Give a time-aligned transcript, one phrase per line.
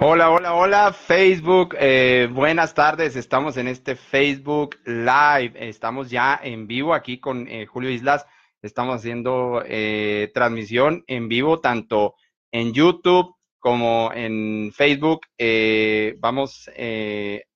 [0.00, 1.74] Hola, hola, hola, Facebook.
[1.76, 3.16] Eh, buenas tardes.
[3.16, 5.54] Estamos en este Facebook Live.
[5.56, 8.24] Estamos ya en vivo aquí con eh, Julio Islas.
[8.62, 12.14] Estamos haciendo eh, transmisión en vivo tanto
[12.52, 15.22] en YouTube como en Facebook.
[16.20, 16.70] vamos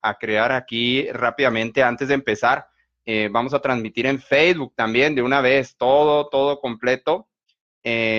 [0.02, 2.66] a crear aquí rápidamente antes de empezar.
[3.30, 7.28] vamos a transmitir en Facebook también de una vez todo, todo completo.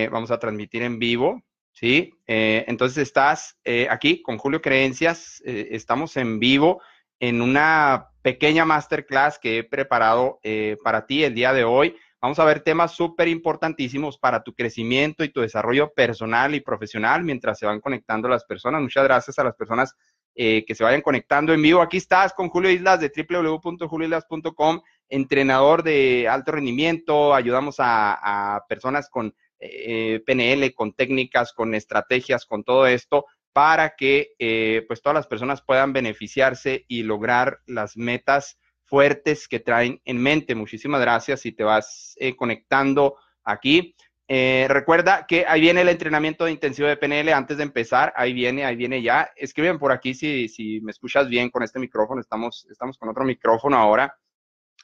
[0.09, 1.43] vamos a transmitir en vivo.
[1.73, 2.13] ¿Sí?
[2.27, 6.81] Eh, entonces estás eh, aquí con Julio Creencias, eh, estamos en vivo
[7.19, 10.39] en una pequeña masterclass que he preparado
[10.83, 11.95] para ti el día de hoy.
[12.21, 17.23] Vamos a ver temas súper importantísimos para tu crecimiento y tu desarrollo personal y profesional
[17.23, 18.81] mientras se van conectando las personas.
[18.81, 19.95] Muchas gracias a las personas
[20.36, 21.81] que se vayan conectando en vivo.
[21.81, 27.33] Aquí estás con Julio Islas de www.julioislas.com, entrenador de alto rendimiento.
[27.33, 29.33] Ayudamos a personas con
[29.65, 35.27] eh, PNL, con técnicas, con estrategias, con todo esto, para que eh, pues todas las
[35.27, 40.55] personas puedan beneficiarse y lograr las metas fuertes que traen en mente.
[40.55, 43.95] Muchísimas gracias si te vas eh, conectando aquí.
[44.28, 48.11] recuerda que ahí viene el entrenamiento de intensivo de PNL antes de empezar.
[48.16, 49.31] Ahí viene, ahí viene ya.
[49.36, 52.22] Escriben por aquí si, si me escuchas bien con este micrófono.
[52.22, 54.16] Estamos, estamos con otro micrófono ahora.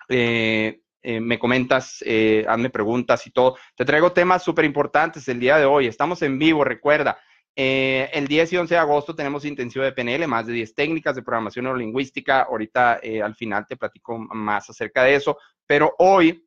[0.08, 3.58] Eh, me comentas, eh, hazme preguntas y todo.
[3.76, 5.88] Te traigo temas súper importantes el día de hoy.
[5.88, 7.20] Estamos en vivo, recuerda.
[7.56, 11.16] Eh, el 10 y 11 de agosto tenemos intensivo de PNL, más de 10 técnicas
[11.16, 12.42] de programación neurolingüística.
[12.42, 16.46] Ahorita al final te platico más acerca de eso, pero hoy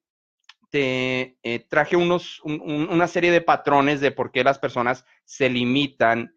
[0.71, 1.37] te
[1.69, 6.35] traje unos, una serie de patrones de por qué las personas se limitan,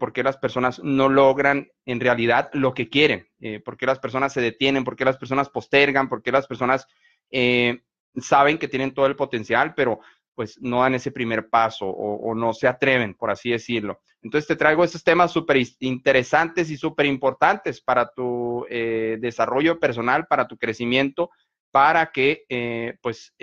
[0.00, 3.28] por qué las personas no logran en realidad lo que quieren,
[3.64, 6.88] por qué las personas se detienen, por qué las personas postergan, por qué las personas
[7.30, 7.82] eh,
[8.16, 10.00] saben que tienen todo el potencial, pero
[10.34, 14.00] pues no dan ese primer paso o, no se atreven, por así decirlo.
[14.20, 20.26] Entonces te traigo estos temas súper interesantes y súper importantes para tu eh, desarrollo personal,
[20.26, 21.30] para tu crecimiento,
[21.70, 23.34] para que eh, pues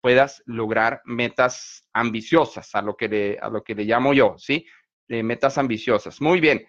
[0.00, 4.64] puedas lograr metas ambiciosas, a lo que le, a lo que le llamo yo, ¿sí?
[5.08, 6.20] metas ambiciosas.
[6.20, 6.64] Muy bien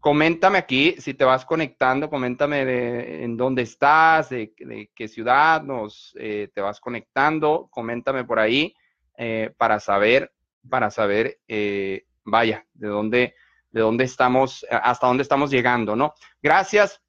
[0.00, 4.54] coméntame aquí, si te vas conectando, coméntame de, en dónde estás, de,
[4.94, 8.74] qué ciudad nos eh, te vas conectando, coméntame por ahí
[9.16, 10.32] eh, para saber,
[10.68, 13.34] para saber, eh, vaya, de dónde,
[13.70, 16.14] de dónde estamos, hasta dónde estamos llegando, ¿no?
[16.42, 17.02] Gracias,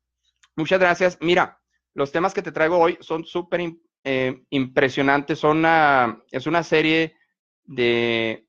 [0.56, 1.18] muchas gracias.
[1.22, 1.60] Mira,
[1.94, 3.74] los temas que te traigo hoy son súper
[4.50, 5.66] impresionantes, son
[6.32, 7.16] es una serie
[7.66, 8.47] de,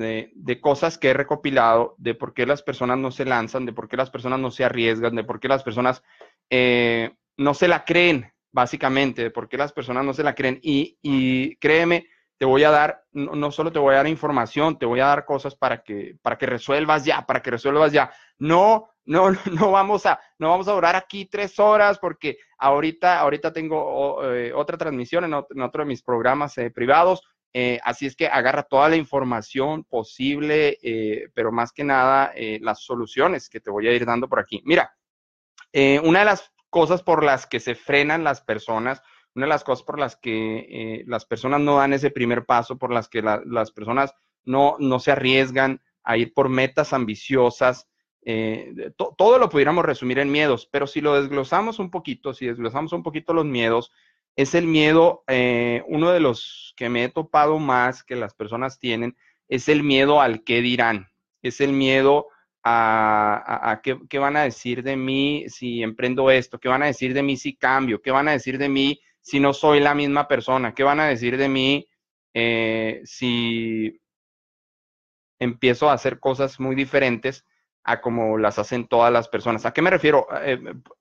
[0.00, 3.88] de, cosas que he recopilado, de por qué las personas no se lanzan, de por
[3.88, 6.02] qué las personas no se arriesgan, de por qué las personas
[6.48, 10.58] eh, no se la creen, básicamente, de por qué las personas no se la creen.
[10.62, 12.06] Y, créeme,
[12.38, 15.24] te voy a dar, no, solo te voy a dar información, te voy a dar
[15.24, 18.10] cosas para que, para que resuelvas ya, para que resuelvas ya.
[18.38, 23.52] No, no, no vamos a, no vamos a durar aquí tres horas porque ahorita, ahorita
[23.52, 27.22] tengo eh, otra transmisión en otro, de mis programas eh, privados
[27.52, 32.60] eh, así es que agarra toda la información posible, eh, pero más que nada eh,
[32.62, 34.62] las soluciones que te voy a ir dando por aquí.
[34.64, 34.94] Mira,
[36.02, 39.02] una de las cosas por las que se frenan las personas,
[39.34, 42.92] una de las cosas por las que las personas no dan ese primer paso, por
[42.92, 44.12] las que las personas
[44.44, 47.88] no, no se arriesgan a ir por metas ambiciosas,
[49.16, 53.04] todo lo pudiéramos resumir en miedos, pero si lo desglosamos un poquito, si desglosamos un
[53.04, 53.92] poquito los miedos,
[54.36, 58.78] es el miedo, eh, uno de los que me he topado más que las personas
[58.78, 59.16] tienen,
[59.48, 61.08] es el miedo al qué dirán,
[61.42, 62.28] es el miedo
[62.62, 67.22] a, qué, van a decir de mí si emprendo esto, qué van a decir de
[67.22, 70.74] mí si cambio, qué van a decir de mí si no soy la misma persona,
[70.74, 71.88] qué van a decir de mí
[72.34, 74.00] eh, si
[75.38, 77.44] empiezo a hacer cosas muy diferentes
[77.84, 79.64] a como las hacen todas las personas.
[79.64, 80.26] ¿A qué me refiero?
[80.42, 80.58] Eh,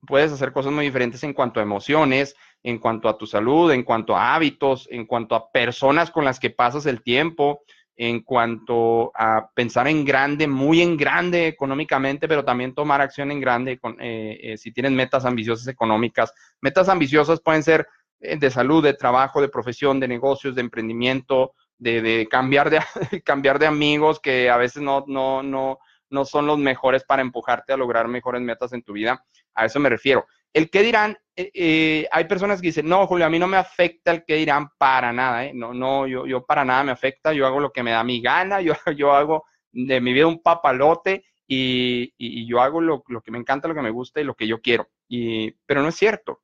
[0.08, 3.84] puedes hacer cosas muy diferentes en cuanto a emociones, en cuanto a tu salud, en
[3.84, 7.62] cuanto a hábitos, en cuanto a personas con las que pasas el tiempo,
[7.96, 13.42] en cuanto a pensar en grande, muy en grande económicamente, pero también tomar acción en
[13.42, 16.34] grande eh, eh, si tienes metas ambiciosas económicas.
[16.62, 17.88] Metas ambiciosas pueden ser
[18.20, 22.80] de salud, de trabajo, de profesión, de negocios, de emprendimiento, de, cambiar, de
[23.24, 25.80] cambiar de amigos que a veces no, no, no,
[26.10, 29.26] no son los mejores para empujarte a lograr mejores metas en tu vida.
[29.54, 30.26] A eso me refiero.
[30.52, 33.58] El que dirán, eh, eh, hay personas que dicen, no, Julio, a mí no me
[33.58, 35.52] afecta el que dirán para nada, ¿eh?
[35.54, 38.22] No, no, yo, yo para nada me afecta, yo hago lo que me da mi
[38.22, 43.38] gana, yo, yo hago de mi vida un papalote y, yo hago lo, que me
[43.38, 44.90] encanta, lo que me gusta y lo que yo quiero.
[45.08, 46.42] Y, pero no es cierto.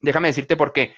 [0.00, 0.94] Déjame decirte por qué.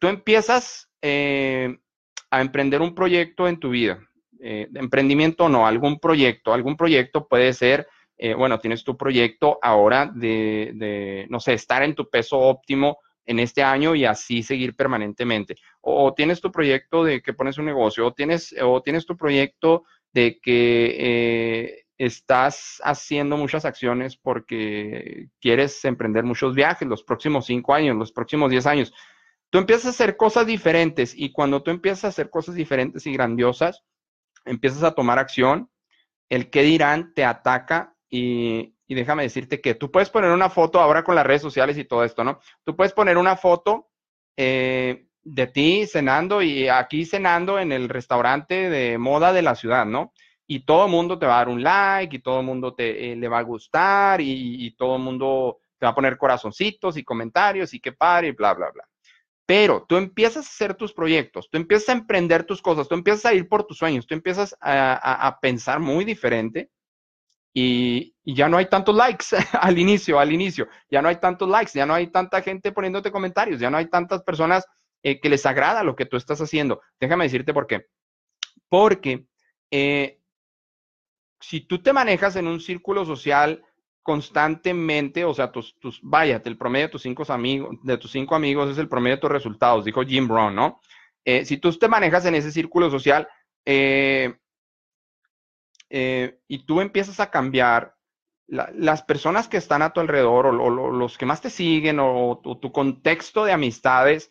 [0.00, 4.00] tú empiezas a emprender un proyecto en tu vida
[4.40, 6.52] eh, emprendimiento no, algún proyecto.
[6.52, 11.82] Algún proyecto puede ser, eh, bueno, tienes tu proyecto ahora de, de, no sé, estar
[11.82, 15.56] en tu peso óptimo en este año y así seguir permanentemente.
[15.80, 19.84] O, tienes tu proyecto de que pones un negocio, o tienes, o tienes tu proyecto
[20.12, 27.74] de que eh, estás haciendo muchas acciones porque quieres emprender muchos viajes los próximos cinco
[27.74, 28.92] años, los próximos diez años.
[29.50, 33.12] Tú empiezas a hacer cosas diferentes y cuando tú empiezas a hacer cosas diferentes y
[33.12, 33.82] grandiosas,
[34.44, 35.70] empiezas a tomar acción,
[36.28, 40.80] el que dirán te ataca y, y déjame decirte que tú puedes poner una foto
[40.80, 42.40] ahora con las redes sociales y todo esto, ¿no?
[42.64, 43.90] Tú puedes poner una foto
[44.36, 49.86] eh, de ti cenando y aquí cenando en el restaurante de moda de la ciudad,
[49.86, 50.12] ¿no?
[50.46, 53.12] Y todo el mundo te va a dar un like y todo el mundo te
[53.12, 57.04] eh, le va a gustar y, todo el mundo te va a poner corazoncitos y
[57.04, 58.84] comentarios y qué padre y bla, bla, bla.
[59.46, 63.26] Pero tú empiezas a hacer tus proyectos, tú empiezas a emprender tus cosas, tú empiezas
[63.26, 66.70] a ir por tus sueños, tú empiezas a pensar muy diferente
[67.56, 69.26] y, ya no hay tantos likes
[69.60, 73.12] al inicio, al inicio, ya no hay tantos likes, ya no hay tanta gente poniéndote
[73.12, 74.66] comentarios, ya no hay tantas personas
[75.02, 76.80] eh, que les agrada lo que tú estás haciendo.
[76.98, 77.86] Déjame decirte por qué.
[78.68, 79.26] Porque
[79.70, 80.20] eh,
[81.40, 83.62] si tú te manejas en un círculo social
[84.04, 88.70] constantemente, o sea, tus, vaya, el promedio de tus cinco amigos, de tus cinco amigos
[88.70, 90.78] es el promedio de tus resultados, dijo Jim Brown, ¿no?
[91.24, 93.26] Eh, si tú te manejas en ese círculo social,
[93.64, 94.36] eh,
[95.88, 97.94] eh, y tú empiezas a cambiar,
[98.46, 102.72] las personas que están a tu alrededor o, los que más te siguen o, tu
[102.72, 104.30] contexto de amistades,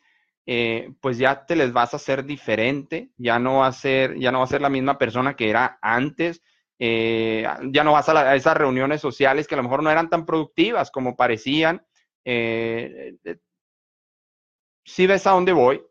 [1.02, 4.38] pues ya te les vas a hacer diferente, ya no va a ser, ya no
[4.38, 6.44] va a ser la misma persona que era antes,
[6.86, 10.26] eh, ya no vas a, esas reuniones sociales que a lo mejor no eran tan
[10.26, 11.86] productivas como parecían.
[14.86, 15.82] si ves a dónde voy,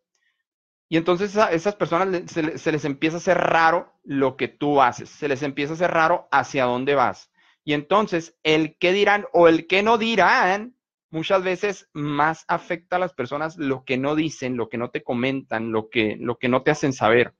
[0.93, 5.09] y entonces a esas personas se, les empieza a hacer raro lo que tú haces,
[5.09, 7.33] se les empieza a hacer raro hacia dónde vas.
[7.65, 10.77] Y entonces el qué dirán o el qué no dirán
[11.09, 15.03] muchas veces más afecta a las personas lo que no dicen, lo que no te
[15.03, 17.33] comentan, lo que, lo que no te hacen saber.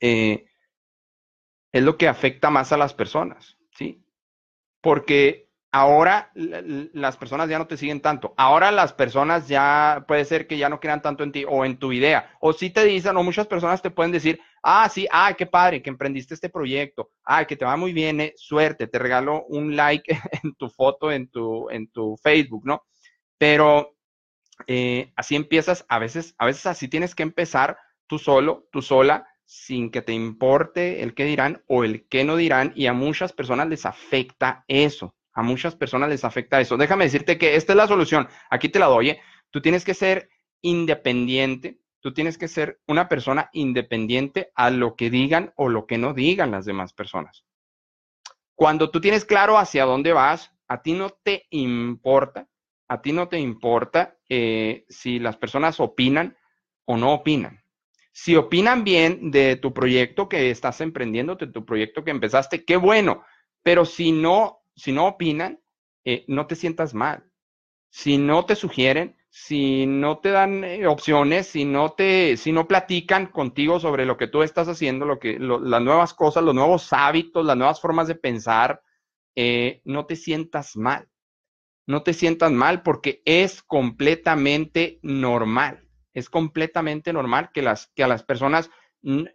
[0.00, 0.46] Eh,
[1.74, 4.00] es lo que afecta más a las personas, ¿sí?
[4.80, 8.32] Porque ahora las personas ya no te siguen tanto.
[8.36, 11.76] Ahora las personas ya puede ser que ya no crean tanto en ti o en
[11.80, 12.30] tu idea.
[12.40, 15.82] O si te dicen, o muchas personas te pueden decir, ah, sí, ah, qué padre
[15.82, 17.10] que emprendiste este proyecto.
[17.24, 21.10] Ah, que te va muy bien, eh, suerte, te regalo un like en tu foto,
[21.10, 22.84] en tu, en tu Facebook, ¿no?
[23.36, 23.96] Pero
[24.68, 27.76] eh, así empiezas, a veces, a veces así tienes que empezar
[28.06, 32.36] tú solo, tú sola, sin que te importe el qué dirán o el qué no
[32.36, 35.14] dirán, y a muchas personas les afecta eso.
[35.32, 36.76] A muchas personas les afecta eso.
[36.76, 38.28] Déjame decirte que esta es la solución.
[38.50, 39.10] Aquí te la doy.
[39.10, 39.20] ¿eh?
[39.50, 40.30] Tú tienes que ser
[40.62, 41.80] independiente.
[42.00, 46.14] Tú tienes que ser una persona independiente a lo que digan o lo que no
[46.14, 47.44] digan las demás personas.
[48.54, 52.48] Cuando tú tienes claro hacia dónde vas, a ti no te importa,
[52.88, 56.36] a ti no te importa eh, si las personas opinan
[56.84, 57.63] o no opinan.
[58.14, 62.76] Si opinan bien de tu proyecto que estás emprendiendo, de tu proyecto que empezaste, qué
[62.76, 63.24] bueno.
[63.62, 65.60] Pero si no si no opinan,
[66.04, 67.24] eh, no te sientas mal.
[67.90, 72.66] Si no te sugieren, si no te dan eh, opciones, si no te, si no
[72.66, 76.92] platican contigo sobre lo que tú estás haciendo, lo que, las nuevas cosas, los nuevos
[76.92, 78.82] hábitos, las nuevas formas de pensar,
[79.36, 81.08] eh, no te sientas mal.
[81.86, 85.83] No te sientas mal porque es completamente normal.
[86.14, 88.70] Es completamente normal que, las, que a las personas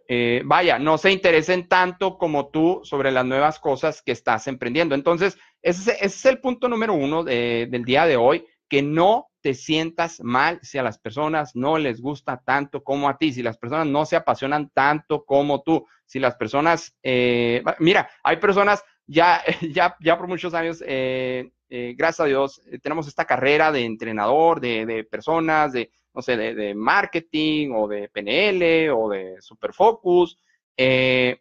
[0.08, 4.96] eh, vaya, no se interesen tanto como tú sobre las nuevas cosas que estás emprendiendo.
[4.96, 10.20] Entonces, ese, es el punto número uno del día de hoy, que no te sientas
[10.22, 13.86] mal si a las personas no les gusta tanto como a ti, si las personas
[13.86, 19.96] no se apasionan tanto como tú, si las personas, eh, mira, hay personas ya, ya,
[20.00, 25.04] ya por muchos años, eh, gracias a Dios, tenemos esta carrera de entrenador, de, de
[25.04, 30.38] personas, de, no sé, de, marketing o de PNL o de Superfocus.
[30.76, 31.40] Eh,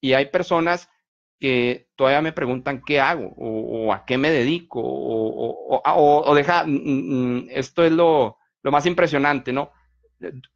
[0.00, 0.88] y hay personas
[1.38, 7.48] que todavía me preguntan qué hago o, a qué me dedico o, deja, mm, mm,
[7.50, 9.72] esto es lo, más impresionante, ¿no?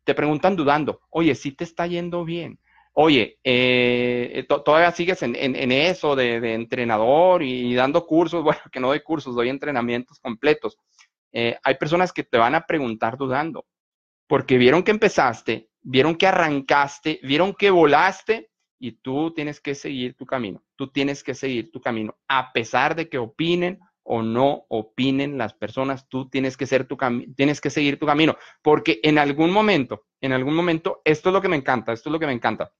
[0.05, 2.61] Te preguntan dudando, oye, si te está yendo bien.
[2.97, 5.35] Oye, eh, todavía sigues en,
[5.73, 10.79] eso de, de, entrenador y dando cursos, bueno, que no doy cursos, doy entrenamientos completos.
[11.37, 13.67] Eh, hay personas que te van a preguntar dudando,
[14.29, 20.14] porque vieron que empezaste, vieron que arrancaste, vieron que volaste y tú tienes que seguir
[20.14, 20.62] tu camino.
[20.76, 25.55] Tú tienes que seguir tu camino, a pesar de que opinen o no opinen las
[25.55, 26.97] personas, tú tienes que ser tu
[27.37, 31.41] tienes que seguir tu camino, porque en algún momento, en algún momento, esto es lo
[31.41, 32.73] que me encanta, esto es lo que me encanta.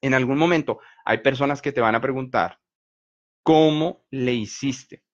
[0.00, 2.60] en algún momento hay personas que te van a preguntar,
[3.42, 5.04] ¿cómo le hiciste?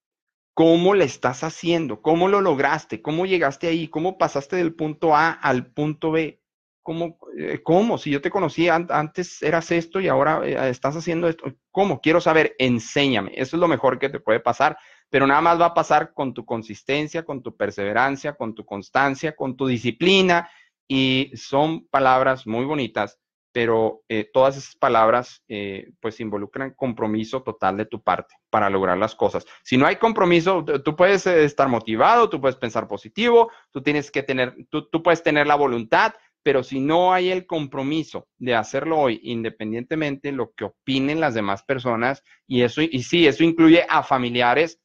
[0.61, 2.03] ¿Cómo le estás haciendo?
[2.03, 3.01] ¿Cómo lo lograste?
[3.01, 3.89] ¿Cómo llegaste ahí?
[3.89, 6.43] ¿Cómo pasaste del punto A al punto B?
[6.83, 7.17] ¿Cómo?
[7.39, 7.97] Eh, ¿Cómo?
[7.97, 11.51] Si yo te conocía antes eras esto y ahora eh, estás haciendo esto.
[11.71, 12.03] ¿Cómo?
[12.03, 13.33] Quiero saber, enséñame.
[13.37, 14.77] Eso es lo mejor que te puede pasar,
[15.09, 19.35] pero nada más va a pasar con tu consistencia, con tu perseverancia, con tu constancia,
[19.35, 20.51] con tu disciplina
[20.87, 23.19] y son palabras muy bonitas,
[23.53, 28.97] pero eh, todas esas palabras eh, pues involucran compromiso total de tu parte para lograr
[28.99, 29.45] las cosas.
[29.63, 34.11] Si no hay compromiso, tú puedes eh, estar motivado, tú puedes pensar positivo, tú tienes
[34.11, 38.55] que tener, tú, tú puedes tener la voluntad, pero si no hay el compromiso de
[38.55, 43.45] hacerlo hoy, independientemente de lo que opinen las demás personas, y eso, y sí, eso
[43.45, 44.81] incluye a familiares,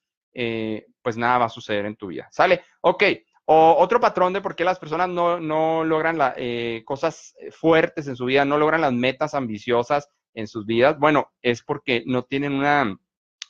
[1.01, 2.27] pues nada va a suceder en tu vida.
[2.29, 2.65] ¿Sale?
[2.81, 3.03] Ok,
[3.45, 8.15] o otro patrón de por qué las personas no, logran las eh, cosas fuertes en
[8.15, 12.53] su vida, no logran las metas ambiciosas en sus vidas, bueno, es porque no tienen
[12.53, 12.97] una,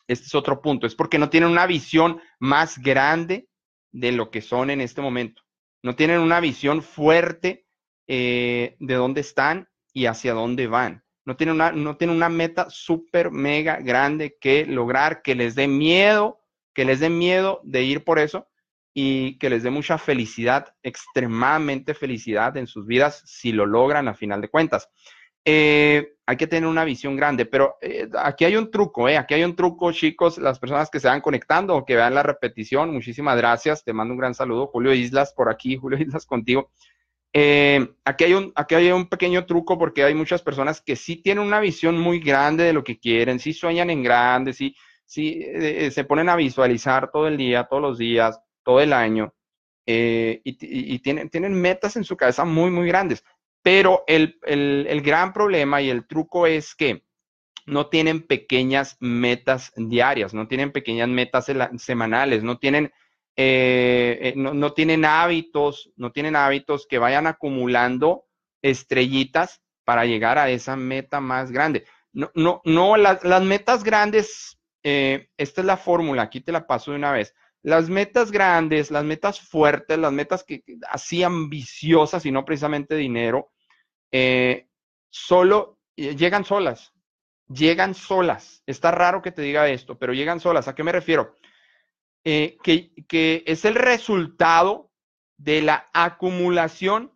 [0.08, 3.48] este es otro punto, es porque no tienen una visión más grande
[3.92, 5.42] de lo que son en este momento.
[5.82, 7.66] No tienen una visión fuerte
[8.08, 11.04] eh, de dónde están y hacia dónde van.
[11.26, 15.68] No tienen una, no tienen una meta súper, mega grande que lograr, que les dé
[15.68, 16.42] miedo,
[16.74, 18.48] que les dé miedo de ir por eso
[18.98, 24.16] y que les dé mucha felicidad, extremadamente felicidad en sus vidas si lo logran a
[24.16, 24.90] final de cuentas.
[25.44, 29.34] Eh, hay que tener una visión grande, pero eh, aquí hay un truco, eh, aquí
[29.34, 32.92] hay un truco, chicos, las personas que se van conectando o que vean la repetición,
[32.94, 36.72] muchísimas gracias, te mando un gran saludo, Julio Islas por aquí, Julio Islas contigo.
[37.34, 41.46] aquí, hay un, aquí hay un pequeño truco porque hay muchas personas que sí tienen
[41.46, 44.74] una visión muy grande de lo que quieren, sí sueñan en grande, sí,
[45.06, 45.46] sí
[45.92, 49.34] se ponen a visualizar todo el día, todos los días, todo el año
[49.86, 53.24] eh, y, tienen, metas en su cabeza muy, muy grandes.
[53.62, 54.38] Pero el,
[55.04, 57.04] gran problema y el truco es que
[57.66, 62.92] no tienen pequeñas metas diarias, no tienen pequeñas metas semanales, no tienen,
[63.36, 68.26] eh, eh, no, tienen hábitos, no tienen hábitos que vayan acumulando
[68.62, 71.86] estrellitas para llegar a esa meta más grande.
[72.12, 76.98] No, no, no las, metas grandes, esta es la fórmula, aquí te la paso de
[76.98, 77.34] una vez.
[77.66, 83.54] Las metas grandes, las metas fuertes, las metas que, así ambiciosas y no precisamente dinero,
[84.12, 84.68] eh,
[85.10, 86.94] solo eh, llegan solas,
[87.48, 88.62] llegan solas.
[88.68, 90.68] Está raro que te diga esto, pero llegan solas.
[90.68, 91.34] ¿A qué me refiero?
[92.24, 94.92] Eh, que, que es el resultado
[95.36, 97.12] de la acumulación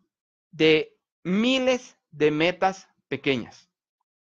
[0.49, 3.69] de miles de metas pequeñas.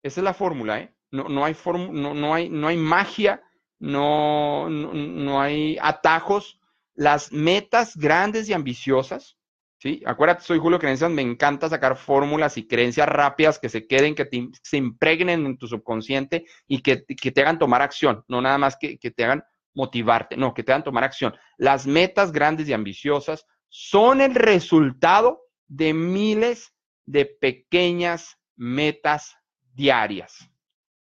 [0.02, 0.94] Esa es la fórmula, ¿eh?
[1.10, 1.54] No, no, hay,
[1.92, 3.45] no, no, hay, no hay magia
[3.78, 6.60] no, no, hay atajos.
[6.94, 9.36] Las metas grandes y ambiciosas,
[9.78, 10.02] ¿sí?
[10.06, 14.26] Acuérdate, soy Julio Creencias, me encanta sacar fórmulas y creencias rápidas que se queden, que
[14.62, 18.98] se impregnen en tu subconsciente y que, te hagan tomar acción, no nada más que,
[18.98, 21.34] que te hagan motivarte, no, que te hagan tomar acción.
[21.58, 26.72] Las metas grandes y ambiciosas son el resultado de miles
[27.04, 29.36] de pequeñas metas
[29.74, 30.50] diarias.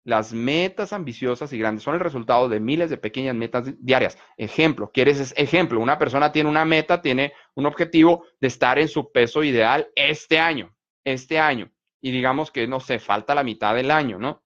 [0.06, 4.16] Las metas ambiciosas y grandes son el resultado de miles de pequeñas metas diarias.
[4.36, 5.80] Ejemplo, ¿quieres ejemplo?
[5.80, 10.38] Una persona tiene una meta, tiene un objetivo de estar en su peso ideal este
[10.38, 10.72] año,
[11.02, 11.72] este año.
[12.00, 14.44] Y digamos que, no sé, falta la mitad del año, ¿no?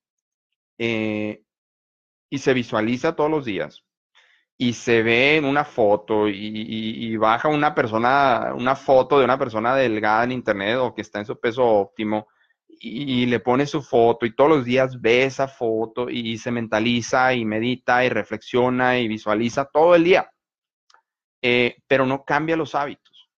[0.79, 1.43] Eh,
[2.31, 3.85] y se visualiza todos los días
[4.57, 9.39] y se ve en una foto y, y, baja una persona, una foto de una
[9.39, 12.29] persona delgada en internet o que está en su peso óptimo
[12.83, 17.35] y, le pone su foto y todos los días ve esa foto y se mentaliza
[17.35, 20.31] y medita y reflexiona y visualiza todo el día.
[21.43, 23.31] Eh, pero no cambia los hábitos,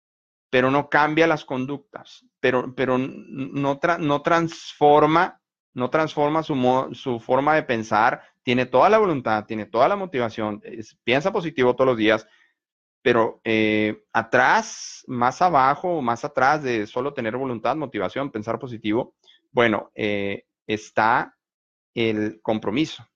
[0.48, 5.40] pero no cambia las conductas, pero, pero no, no transforma,
[5.74, 10.62] no transforma su, su forma de pensar, tiene toda la voluntad, tiene toda la motivación,
[11.04, 12.26] piensa positivo todos los días,
[13.02, 19.14] pero eh, atrás, más abajo, más atrás de solo tener voluntad, motivación, pensar positivo,
[19.52, 21.36] bueno, eh, está
[21.94, 23.06] el compromiso,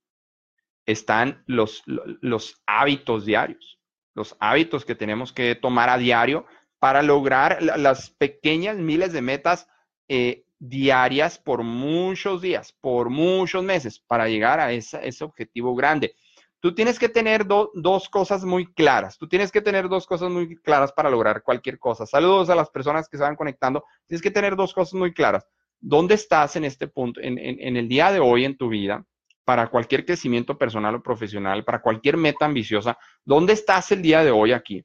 [0.86, 3.80] están los, los hábitos diarios,
[4.14, 6.46] los hábitos que tenemos que tomar a diario
[6.78, 9.66] para lograr las pequeñas miles de metas
[10.08, 16.14] eh, diarias por muchos días, por muchos meses, para llegar a ese objetivo grande.
[16.60, 19.18] Tú tienes que tener dos cosas muy claras.
[19.18, 22.06] Tú tienes que tener dos cosas muy claras para lograr cualquier cosa.
[22.06, 23.84] Saludos a las personas que se van conectando.
[24.06, 25.46] Tienes que tener dos cosas muy claras.
[25.88, 29.06] ¿Dónde estás en este punto, en, el día de hoy en tu vida,
[29.44, 32.98] para cualquier crecimiento personal o profesional, para cualquier meta ambiciosa?
[33.24, 34.84] ¿Dónde estás el día de hoy aquí?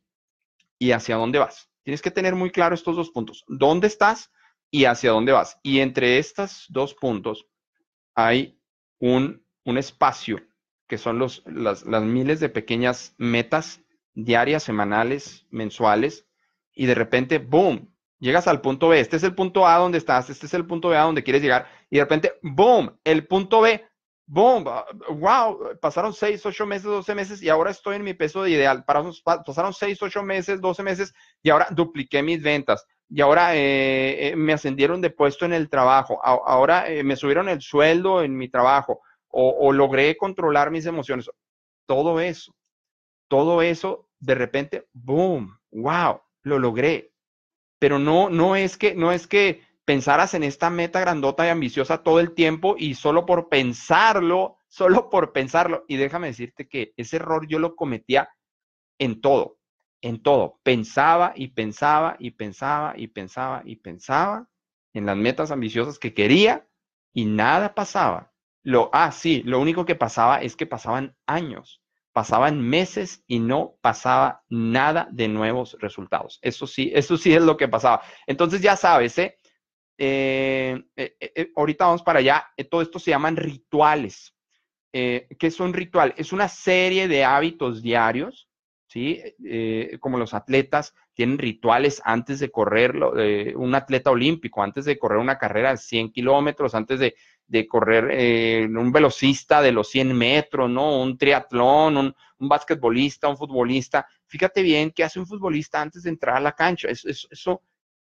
[0.78, 1.72] ¿Y hacia dónde vas?
[1.82, 3.44] Tienes que tener muy claro estos dos puntos.
[3.48, 4.32] ¿Dónde estás
[4.70, 5.58] y hacia dónde vas?
[5.64, 7.48] Y entre estos dos puntos,
[8.14, 8.62] hay
[9.00, 10.40] un, un espacio
[10.88, 13.82] que son los, las, las miles de pequeñas metas
[14.14, 16.28] diarias, semanales, mensuales,
[16.76, 17.92] y de repente, boom,
[18.22, 19.02] llegas al punto B.
[19.02, 21.42] Este es el punto A donde estás, este es el punto B a donde quieres
[21.42, 23.86] llegar, y de repente, boom, el punto B,
[24.26, 24.64] boom,
[25.10, 28.86] wow, pasaron 6, 8 meses, 12 meses, y ahora estoy en mi peso de ideal.
[28.86, 31.14] Pasaron 6, 8 meses, 12 meses,
[31.44, 32.86] y ahora dupliqué mis ventas.
[33.10, 36.22] Y ahora eh, eh, me ascendieron de puesto en el trabajo.
[36.24, 39.02] ahora eh, me subieron el sueldo en mi trabajo.
[39.34, 41.30] o logré controlar mis emociones.
[41.86, 42.54] Todo eso
[43.32, 47.11] todo eso, de repente, boom, wow, lo logré.
[47.82, 52.04] Pero no, no es que, no es que pensaras en esta meta grandota y ambiciosa
[52.04, 55.84] todo el tiempo y solo por pensarlo, solo por pensarlo.
[55.88, 58.30] Y déjame decirte que ese error yo lo cometía
[59.00, 59.58] en todo,
[60.02, 60.60] en todo.
[60.62, 64.48] Pensaba y pensaba y pensaba y pensaba y pensaba
[64.94, 66.68] en las metas ambiciosas que quería
[67.14, 68.32] y nada pasaba.
[68.62, 71.81] Lo, ah, sí, lo único que pasaba es que pasaban años
[72.14, 76.40] pasaban meses y no pasaba nada de nuevos resultados.
[76.42, 78.02] Eso sí, eso sí es lo que pasaba.
[78.28, 79.38] Entonces ya sabes, ¿eh?
[79.98, 82.48] Eh, eh, ahorita vamos para allá.
[82.70, 84.36] todo esto se llaman rituales.
[84.92, 86.14] ¿Qué es un ritual?
[86.18, 88.50] Es una serie de hábitos diarios,
[88.88, 89.22] ¿sí?
[90.02, 92.98] como los atletas tienen rituales antes de correr,
[93.56, 97.16] un atleta olímpico, antes de correr una carrera de 100 kilómetros, antes de,
[97.52, 101.02] de correr eh, un velocista de los 100 metros, ¿no?
[101.02, 104.08] Un triatlón, un, un, basquetbolista, un futbolista.
[104.26, 106.88] Fíjate bien qué hace un futbolista antes de entrar a la cancha.
[106.88, 107.62] Eso,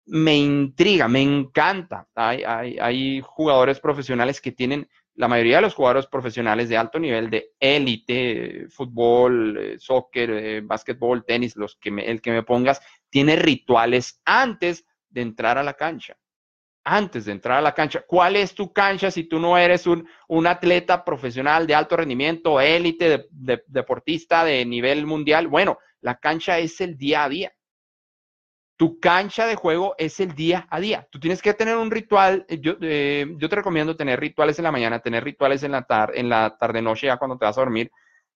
[0.06, 2.06] me intriga, me encanta.
[2.14, 7.28] Hay, hay, jugadores profesionales que tienen, la mayoría de los jugadores profesionales de alto nivel,
[7.28, 12.80] de élite, fútbol, eh, soccer, eh, básquetbol, tenis, los que el que me pongas,
[13.10, 16.16] tiene rituales antes de entrar a la cancha
[16.84, 18.04] antes de entrar a la cancha.
[18.06, 20.06] ¿Cuál es tu cancha si tú no eres un,
[20.46, 23.28] atleta profesional de alto rendimiento, élite,
[23.66, 25.46] deportista de nivel mundial?
[25.46, 27.52] Bueno, la cancha es el día a día.
[28.76, 31.06] Tu cancha de juego es el día a día.
[31.10, 32.44] Tú tienes que tener un ritual.
[32.48, 36.18] Eh, yo, eh, te recomiendo tener rituales en la mañana, tener rituales en la, tarde,
[36.18, 37.90] en la tarde-noche, ya cuando te vas a dormir.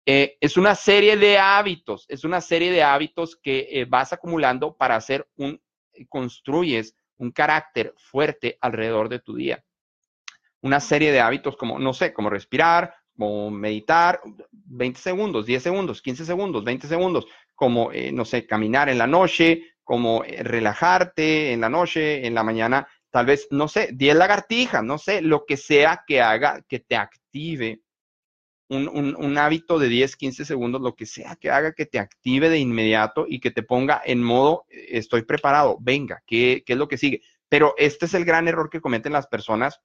[0.05, 4.97] Eh, es una serie de hábitos, es una serie de hábitos que vas acumulando para
[4.97, 5.61] hacer un,
[6.09, 9.63] construyes un carácter fuerte alrededor de tu día.
[10.61, 14.21] Una serie de hábitos como, no sé, como respirar, como meditar,
[14.51, 19.07] 20 segundos, 10 segundos, 15 segundos, 20 segundos, como, eh, no sé, caminar en la
[19.07, 24.15] noche, como eh, relajarte en la noche, en la mañana, tal vez, no sé, 10
[24.15, 27.82] lagartijas, no sé, lo que sea que haga que te active
[28.69, 32.59] un, hábito de 10, 15 segundos, lo que sea que haga que te active de
[32.59, 36.97] inmediato y que te ponga en modo, eh, estoy preparado, venga, ¿qué, es lo que
[36.97, 37.21] sigue?
[37.49, 39.79] Pero este es el gran error que cometen las personas.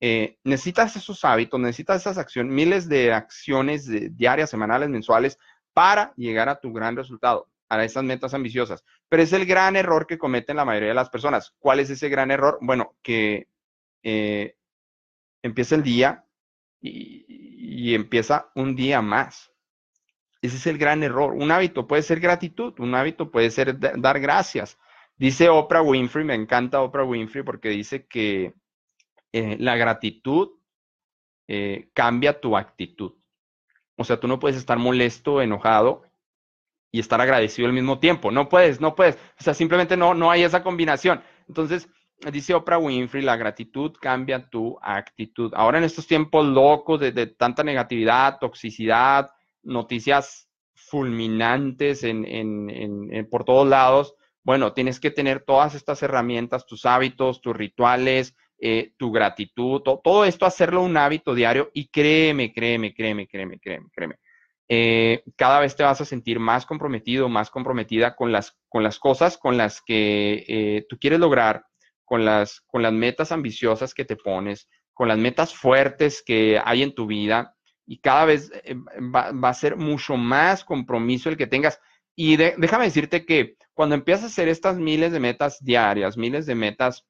[0.00, 5.38] Eh, necesitas esos hábitos, necesitas esas acciones, miles de acciones diarias, semanales, mensuales,
[5.72, 8.84] para llegar a tu gran resultado, a esas metas ambiciosas.
[9.08, 11.54] Pero es el gran error que cometen la mayoría de las personas.
[11.58, 12.58] ¿Cuál es ese gran error?
[12.60, 13.48] Bueno, que
[14.02, 14.56] eh,
[15.42, 16.24] empieza el día
[16.80, 17.24] y,
[17.94, 19.52] empieza un día más.
[20.40, 21.32] Ese es el gran error.
[21.32, 24.78] Un hábito puede ser gratitud, un hábito puede ser dar gracias.
[25.16, 28.54] Dice Oprah Winfrey, me encanta Oprah Winfrey porque dice que
[29.32, 30.50] eh, la gratitud
[31.48, 33.14] eh, cambia tu actitud.
[33.96, 36.02] O sea, tú no puedes estar molesto, enojado
[36.90, 38.30] y estar agradecido al mismo tiempo.
[38.30, 39.16] No puedes, no puedes.
[39.38, 41.22] O sea, simplemente no, no hay esa combinación.
[41.46, 41.88] Entonces,
[42.30, 45.52] dice Oprah Winfrey, la gratitud cambia tu actitud.
[45.54, 49.30] Ahora en estos tiempos locos de, tanta negatividad, toxicidad,
[49.62, 57.40] noticias fulminantes en, por todos lados, bueno, tienes que tener todas estas herramientas, tus hábitos,
[57.40, 63.26] tus rituales, eh, tu gratitud, todo esto hacerlo un hábito diario y créeme, créeme, créeme,
[63.26, 64.18] créeme, créeme, créeme.
[64.68, 68.98] Eh, cada vez te vas a sentir más comprometido, más comprometida con las, con las
[68.98, 71.64] cosas con las que eh, tú quieres lograr
[72.12, 76.82] con las, con las metas ambiciosas que te pones, con las metas fuertes que hay
[76.82, 81.46] en tu vida y cada vez eh, va, a ser mucho más compromiso el que
[81.46, 81.80] tengas.
[82.14, 86.54] Y déjame decirte que cuando empiezas a hacer estas miles de metas diarias, miles de
[86.54, 87.06] metas,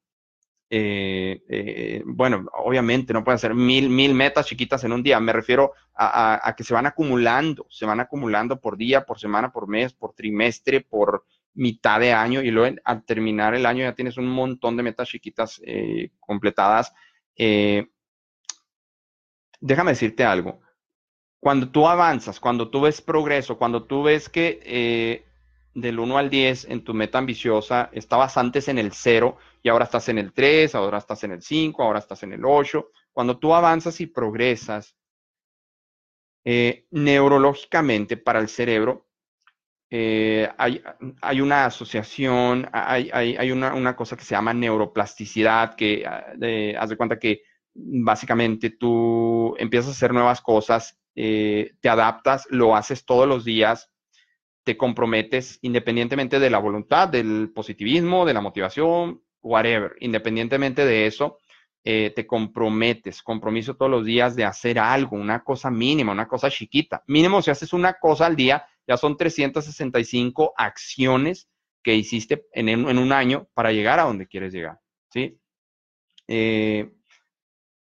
[0.71, 5.33] eh, eh, bueno, obviamente no puedes hacer mil, mil metas chiquitas en un día, me
[5.33, 9.67] refiero a, a que se van acumulando, se van acumulando por día, por semana, por
[9.67, 14.17] mes, por trimestre, por, mitad de año y luego al terminar el año ya tienes
[14.17, 16.93] un montón de metas chiquitas eh, completadas.
[17.37, 17.89] Eh,
[19.61, 20.61] déjame decirte algo.
[21.41, 25.27] Cuando tú avanzas, cuando tú ves progreso, cuando tú ves que eh,
[25.75, 29.85] del 1 al 10 en tu meta ambiciosa estabas antes en el 0 y ahora
[29.85, 33.39] estás en el 3, ahora estás en el 5, ahora estás en el 8, cuando
[33.39, 34.97] tú avanzas y progresas
[36.91, 39.07] neurológicamente para el cerebro,
[39.95, 40.83] eh, hay,
[41.21, 46.33] hay, una asociación, hay, hay, hay una, una, cosa que se llama neuroplasticidad, que ah,
[46.79, 47.43] haz de cuenta que
[47.75, 53.91] básicamente tú empiezas a hacer nuevas cosas, eh, te adaptas, lo haces todos los días,
[54.65, 61.37] te comprometes independientemente de la voluntad, del positivismo, de la motivación, whatever, independientemente de eso,
[61.85, 66.49] eh, te comprometes, compromiso todos los días de hacer algo, una cosa mínima, una cosa
[66.49, 67.03] chiquita.
[67.09, 71.49] Mínimo si haces una cosa al día, ya son 365 acciones
[71.83, 74.79] que hiciste en, un año para llegar a donde quieres llegar,
[75.11, 75.39] ¿sí?
[76.29, 76.93] Eh,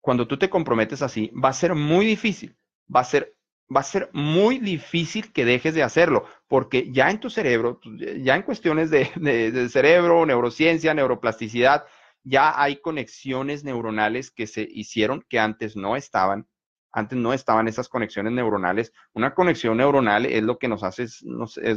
[0.01, 2.57] cuando tú te comprometes así, va a ser muy difícil,
[2.95, 3.37] va a ser,
[3.75, 7.81] va a ser muy difícil que dejes de hacerlo, porque ya en tu cerebro,
[8.19, 11.85] ya en cuestiones de cerebro, neurociencia, neuroplasticidad,
[12.23, 16.47] ya hay conexiones neuronales que se hicieron que antes no estaban.
[16.93, 18.93] Antes no estaban esas conexiones neuronales.
[19.13, 21.23] Una conexión neuronal es lo que nos hace, es,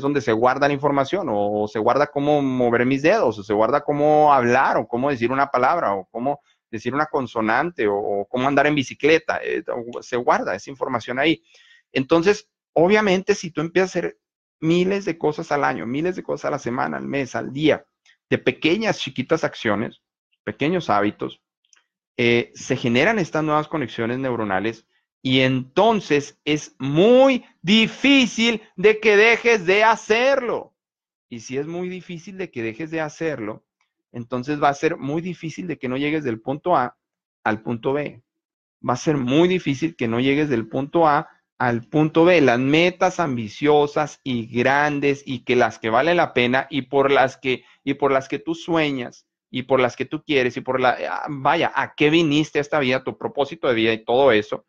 [0.02, 3.82] donde se guarda la información o, se guarda cómo mover mis dedos o se guarda
[3.82, 8.66] cómo hablar o cómo decir una palabra o cómo decir una consonante o, cómo andar
[8.66, 9.40] en bicicleta.
[9.44, 9.64] Eh,
[10.02, 11.44] se guarda esa información ahí.
[11.92, 14.18] Entonces, obviamente, si tú empiezas a hacer
[14.60, 17.86] miles de cosas al año, miles de cosas a la semana, al mes, al día,
[18.30, 20.02] de pequeñas, chiquitas acciones,
[20.44, 21.42] pequeños hábitos,
[22.18, 24.88] eh, se generan estas nuevas conexiones neuronales
[25.26, 30.76] y entonces es muy difícil de que dejes de hacerlo.
[31.30, 33.64] Y si es muy difícil de que dejes de hacerlo,
[34.12, 36.98] entonces va a ser muy difícil de que no llegues del punto A
[37.46, 38.22] al punto B.
[38.88, 42.42] Va a ser muy difícil que no llegues del punto A al punto B.
[42.42, 47.38] Las metas ambiciosas y grandes y que las que valen la pena y por las
[47.38, 50.82] que y por las que tú sueñas y por las que tú quieres y por
[50.82, 54.32] la, ah, vaya, a qué viniste a esta vida, tu propósito de vida y todo
[54.32, 54.66] eso,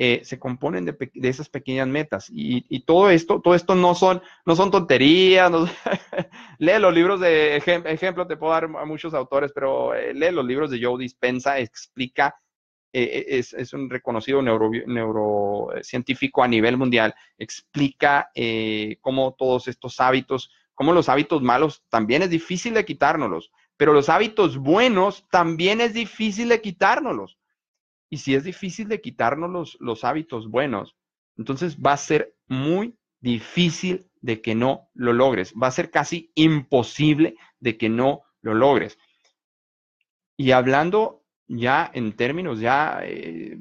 [0.00, 0.96] eh, se componen de,
[1.28, 2.30] esas pequeñas metas.
[2.32, 5.50] Y, todo esto, todo esto no son, no son tonterías.
[6.58, 10.44] lee los libros de ejemplo, te puedo dar a muchos autores, pero eh, lee los
[10.44, 12.36] libros de Joe Dispensa, explica,
[12.92, 18.30] eh, es, es, un reconocido neuro, neurocientífico a nivel mundial, explica
[19.00, 24.08] cómo todos estos hábitos, cómo los hábitos malos también es difícil de quitárnoslos pero los
[24.08, 27.38] hábitos buenos también es difícil de quitárnoslos.
[28.10, 30.96] Y si es difícil de quitarnos los, los hábitos buenos,
[31.36, 35.54] entonces va a ser muy difícil de que no lo logres.
[35.60, 38.98] Va a ser casi imposible de que no lo logres.
[40.36, 43.58] Y hablando ya en términos ya, eh,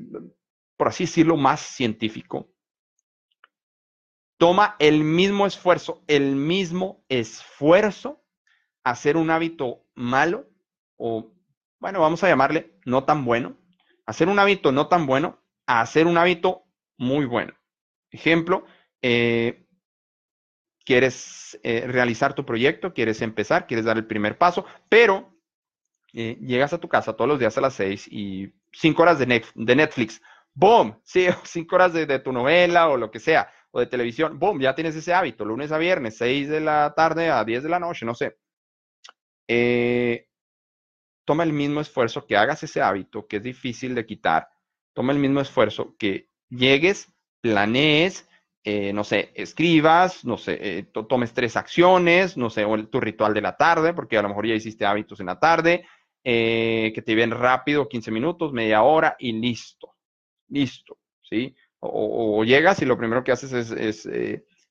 [0.75, 2.51] por así decirlo, más científico,
[4.37, 8.23] toma el mismo esfuerzo, el mismo esfuerzo
[8.83, 10.47] hacer un hábito malo
[10.97, 11.33] o,
[11.79, 13.57] bueno, vamos a llamarle no tan bueno,
[14.07, 16.63] hacer un hábito no tan bueno a hacer un hábito
[16.97, 17.53] muy bueno.
[18.09, 18.65] Ejemplo,
[19.01, 19.67] eh,
[20.83, 25.37] quieres eh, realizar tu proyecto, quieres empezar, quieres dar el primer paso, pero
[26.13, 29.27] eh, llegas a tu casa todos los días a las seis y cinco horas de,
[29.55, 30.21] Netflix,
[30.53, 30.99] ¡boom!
[31.03, 34.61] Sí, cinco horas de, tu novela o lo que sea, o de televisión, ¡boom!
[34.61, 37.79] Ya tienes ese hábito, lunes a viernes, seis de la tarde a diez de la
[37.79, 38.37] noche, no sé.
[39.49, 40.26] Eh,
[41.27, 44.47] toma el mismo esfuerzo que hagas ese hábito que es difícil de quitar,
[44.93, 48.29] toma el mismo esfuerzo que llegues, planees,
[48.63, 53.33] eh, no sé, escribas, no sé, eh, tomes tres acciones, no sé, o tu ritual
[53.33, 55.85] de la tarde, porque a lo mejor ya hiciste hábitos en la tarde,
[56.23, 59.95] que te ven rápido, 15 minutos, media hora y listo,
[60.49, 61.55] listo, ¿sí?
[61.79, 64.05] O, llegas y lo primero que haces es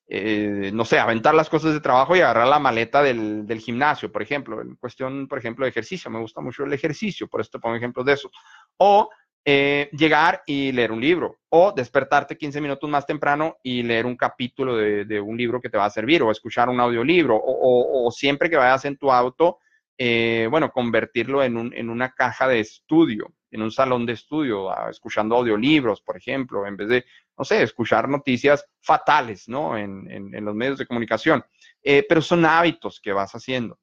[0.08, 4.22] eh, no sé, aventar las cosas de trabajo y agarrar la maleta del, gimnasio, por
[4.22, 6.10] ejemplo, en cuestión, por ejemplo, de ejercicio.
[6.10, 8.30] Me gusta mucho el ejercicio, por eso te pongo ejemplos de eso.
[8.76, 9.08] O
[9.44, 14.16] eh, llegar y leer un libro, o despertarte 15 minutos más temprano y leer un
[14.16, 18.10] capítulo de, un libro que te va a servir, o escuchar un audiolibro, o, o,
[18.10, 19.58] siempre que vayas en tu auto,
[19.98, 24.70] eh, bueno, convertirlo en, un, en una caja de estudio en un salón de estudio,
[24.88, 27.04] escuchando audiolibros, por ejemplo, en vez de,
[27.38, 29.76] no sé, escuchar noticias fatales, ¿no?
[29.76, 31.44] En, en, los medios de comunicación.
[31.82, 33.78] Eh, pero son hábitos que vas haciendo.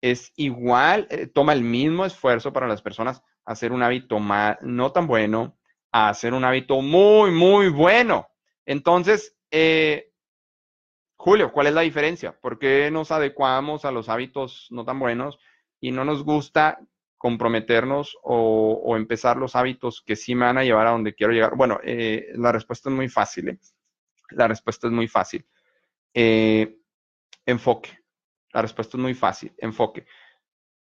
[0.00, 5.06] Es igual, eh, toma el mismo esfuerzo para las personas hacer un hábito no tan
[5.06, 5.56] bueno
[6.04, 8.28] hacer un hábito muy, muy bueno.
[8.64, 10.12] Entonces, eh,
[11.16, 12.38] Julio, ¿cuál es la diferencia?
[12.38, 15.38] ¿Por qué nos adecuamos a los hábitos no tan buenos
[15.80, 16.78] y no nos gusta
[17.18, 21.56] comprometernos o, empezar los hábitos que sí me van a llevar a donde quiero llegar?
[21.56, 23.48] Bueno, eh, la respuesta es muy fácil.
[23.48, 23.58] ¿eh?
[24.30, 25.44] La respuesta es muy fácil.
[26.14, 26.78] Eh,
[27.44, 27.98] enfoque.
[28.52, 29.52] La respuesta es muy fácil.
[29.58, 30.06] Enfoque.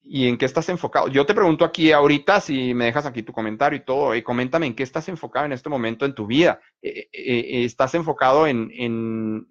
[0.04, 1.06] y en qué estás enfocado.
[1.06, 4.66] Yo te pregunto aquí ahorita, si me dejas aquí tu comentario y todo, y coméntame
[4.66, 6.60] en qué estás enfocado en este momento en tu vida.
[6.80, 9.46] ¿Estás enfocado en,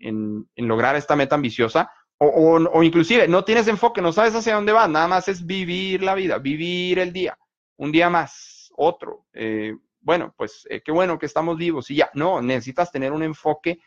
[0.58, 1.90] lograr esta meta ambiciosa?
[2.24, 6.14] O, inclusive no tienes enfoque, no sabes hacia dónde vas, nada más es vivir la
[6.14, 7.36] vida, vivir el día,
[7.78, 9.26] un día más, otro.
[9.34, 12.12] Eh, bueno, pues qué bueno que estamos vivos y ya.
[12.14, 13.80] No, necesitas tener un enfoque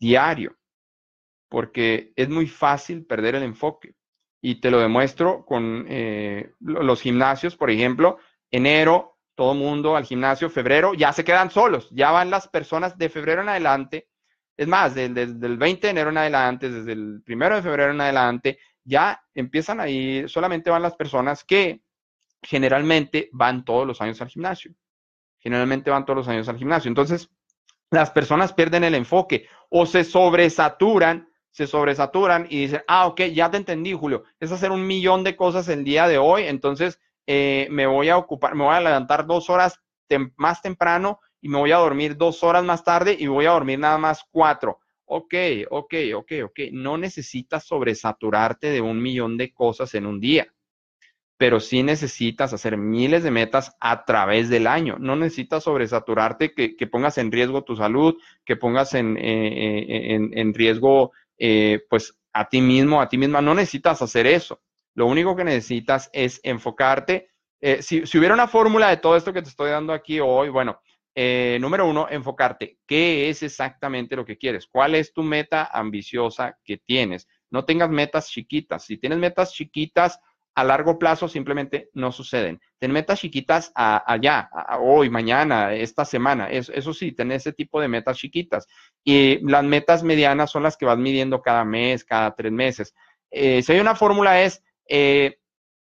[0.00, 0.56] diario,
[1.50, 3.94] porque es muy fácil perder el enfoque
[4.40, 8.18] y te lo demuestro con eh, los gimnasios, por ejemplo,
[8.50, 13.08] enero, todo mundo al gimnasio, febrero, ya se quedan solos, ya van las personas de
[13.08, 14.08] febrero en adelante,
[14.56, 18.00] es más, desde, el 20 de enero en adelante, desde el primero de febrero en
[18.00, 21.82] adelante, ya empiezan a ir, solamente van las personas que
[22.42, 24.74] generalmente van todos los años al gimnasio.
[25.38, 26.88] Generalmente van todos los años al gimnasio.
[26.88, 27.30] Entonces,
[27.90, 33.50] las personas pierden el enfoque o se sobresaturan se sobresaturan y dicen, ah, ok, ya
[33.50, 37.68] te entendí, Julio, es hacer un millón de cosas el día de hoy, entonces eh,
[37.70, 39.78] me voy a ocupar, me voy a levantar dos horas
[40.36, 43.78] más temprano y me voy a dormir dos horas más tarde y voy a dormir
[43.78, 44.78] nada más cuatro.
[45.04, 45.34] Ok,
[45.70, 46.58] ok, ok, ok.
[46.72, 50.46] No necesitas sobresaturarte de un millón de cosas en un día,
[51.36, 54.96] pero sí necesitas hacer miles de metas a través del año.
[54.98, 60.38] No necesitas sobresaturarte, que, que pongas en riesgo tu salud, que pongas en, eh, en,
[60.38, 64.60] en riesgo eh, pues a ti mismo, a ti misma, no necesitas hacer eso.
[64.94, 67.28] Lo único que necesitas es enfocarte.
[67.60, 70.80] Eh, si, hubiera una fórmula de todo esto que te estoy dando aquí hoy, bueno,
[71.14, 72.78] eh, número uno, enfocarte.
[72.86, 74.66] ¿Qué es exactamente lo que quieres?
[74.66, 77.28] ¿Cuál es tu meta ambiciosa que tienes?
[77.50, 78.84] No tengas metas chiquitas.
[78.84, 80.18] Si tienes metas chiquitas,
[80.54, 82.60] a largo plazo simplemente no suceden.
[82.78, 86.50] Ten metas chiquitas allá, hoy, mañana, esta semana.
[86.50, 88.66] Eso, sí, ten ese tipo de metas chiquitas.
[89.02, 92.94] Y las metas medianas son las que vas midiendo cada mes, cada tres meses.
[93.30, 95.38] Eh, si hay una fórmula es eh,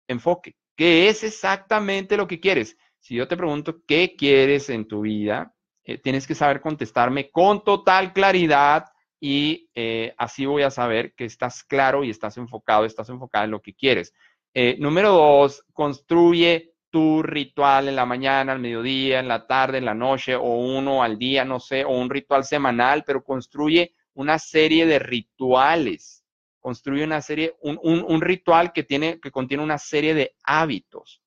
[0.08, 0.56] enfoque.
[0.76, 2.76] ¿Qué es exactamente lo que quieres?
[3.08, 7.64] Si yo te pregunto qué quieres en tu vida, eh, tienes que saber contestarme con
[7.64, 8.84] total claridad
[9.18, 9.70] y
[10.18, 13.72] así voy a saber que estás claro y estás enfocado, estás enfocado en lo que
[13.72, 14.12] quieres.
[14.52, 19.86] Eh, número dos, construye tu ritual en la mañana, al mediodía, en la tarde, en
[19.86, 24.38] la noche, o uno al día, no sé, o un ritual semanal, pero construye una
[24.38, 26.26] serie de rituales.
[26.60, 31.22] Construye una serie, un, ritual que, tiene, que contiene una serie de hábitos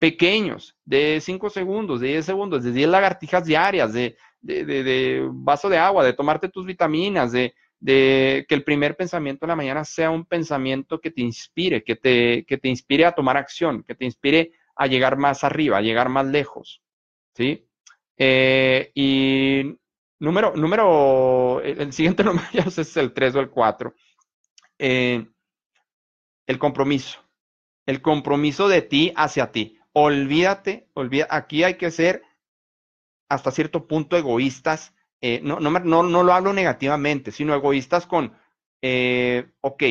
[0.00, 6.02] pequeños, de 5 segundos, de 10 segundos, de 10 lagartijas diarias, de, vaso de agua,
[6.02, 11.00] de tomarte tus vitaminas, de, que el primer pensamiento de la mañana sea un pensamiento
[11.00, 14.86] que te inspire, que te, que te inspire a tomar acción, que te inspire a
[14.86, 16.82] llegar más arriba, a llegar más lejos.
[17.34, 17.68] ¿Sí?
[18.16, 19.76] Eh, y
[20.18, 23.94] número, número, el, siguiente número ya es el 3 o el 4.
[24.78, 25.26] Eh,
[26.46, 27.20] el compromiso.
[27.84, 29.79] El compromiso de ti hacia ti.
[29.92, 32.22] Olvídate, olvida, aquí hay que ser
[33.28, 38.34] hasta cierto punto egoístas eh, no, no, no, no, lo hablo negativamente, sino egoístas con,
[38.80, 39.82] eh, ok,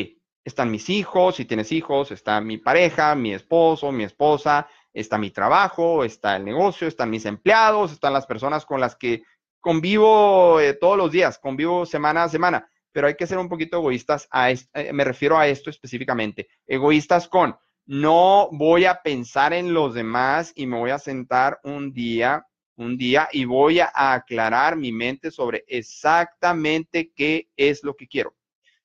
[0.44, 5.30] están mis hijos, si tienes hijos, está mi pareja, mi esposo, mi esposa, está mi
[5.30, 9.22] trabajo, está el negocio, están mis empleados, están las personas con las que
[9.60, 13.76] convivo eh, todos los días, convivo semana a semana, pero hay que ser un poquito
[13.76, 14.48] egoístas, a
[14.92, 20.66] me refiero a esto específicamente, egoístas con, no voy a pensar en los demás y
[20.66, 22.44] me voy a sentar un día
[22.80, 28.34] un día y voy a aclarar mi mente sobre exactamente qué es lo que quiero,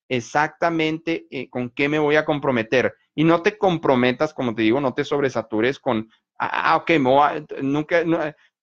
[0.09, 2.93] exactamente eh, con qué me voy a comprometer.
[3.15, 6.91] Y no te comprometas, como te digo, no te sobresatures con, ah, ah ok,
[7.61, 8.03] nunca,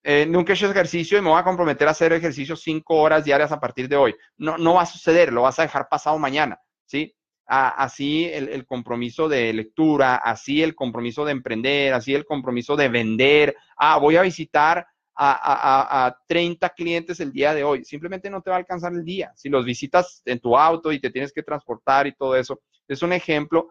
[0.04, 3.24] eh, nunca he hecho ejercicio y me voy a comprometer a hacer ejercicio cinco horas
[3.24, 4.14] diarias a partir de hoy.
[4.36, 7.14] No, no va a suceder, lo vas a dejar pasado mañana, ¿sí?
[7.52, 13.56] Así el, compromiso de lectura, así el compromiso de emprender, así el compromiso de vender.
[13.76, 17.84] Ah, voy a visitar a, a, 30 clientes el día de hoy.
[17.84, 19.32] Simplemente no te va a alcanzar el día.
[19.36, 23.02] Si los visitas en tu auto y te tienes que transportar y todo eso, es
[23.02, 23.68] un ejemplo,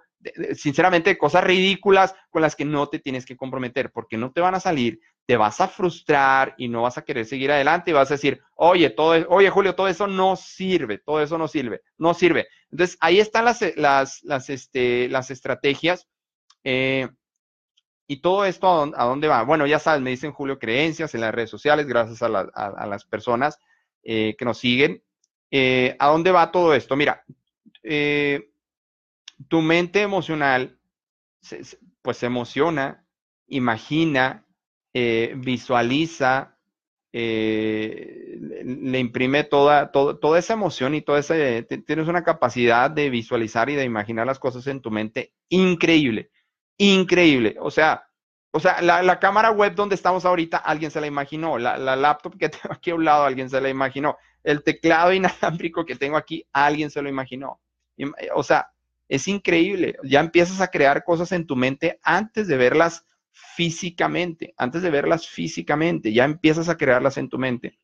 [0.55, 4.55] sinceramente, cosas ridículas con las que no te tienes que comprometer porque no te van
[4.55, 8.11] a salir, te vas a frustrar y no vas a querer seguir adelante y vas
[8.11, 12.13] a decir, oye, todo, oye, Julio, todo eso no sirve, todo eso no sirve, no
[12.13, 12.47] sirve.
[12.71, 16.07] Entonces, ahí están las, las, las, este, las estrategias.
[16.63, 17.09] Eh,
[18.07, 19.43] ¿Y todo esto a dónde, va?
[19.43, 23.57] Bueno, ya sabes, me dicen Julio Creencias en las redes sociales, gracias a, las personas
[24.03, 25.01] eh, que nos siguen.
[25.49, 26.97] Eh, ¿A dónde va todo esto?
[26.97, 27.23] Mira,
[27.83, 28.50] eh,
[29.47, 30.79] tu mente emocional,
[32.01, 33.05] pues se emociona,
[33.47, 34.45] imagina,
[34.93, 36.57] visualiza,
[37.13, 43.75] le imprime toda, toda esa emoción y toda ese, tienes una capacidad de visualizar y
[43.75, 46.31] de imaginar las cosas en tu mente increíble
[46.81, 47.55] increíble.
[47.59, 48.03] O sea,
[48.51, 51.57] o sea, la, cámara web donde estamos ahorita, alguien se la imaginó.
[51.57, 54.17] La, la, laptop que tengo aquí a un lado, alguien se la imaginó.
[54.43, 57.61] El teclado inalámbrico que tengo aquí, alguien se lo imaginó.
[58.35, 58.71] O sea,
[59.11, 59.97] es increíble.
[60.03, 65.27] Ya empiezas a crear cosas en tu mente antes de verlas físicamente, antes de verlas
[65.27, 67.77] físicamente, ya empiezas a crearlas en tu mente.